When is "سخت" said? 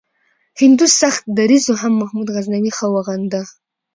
1.01-1.23